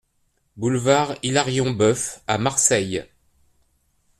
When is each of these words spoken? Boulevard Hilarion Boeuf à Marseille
Boulevard 0.57 1.13
Hilarion 1.21 1.69
Boeuf 1.69 2.21
à 2.25 2.39
Marseille 2.39 3.05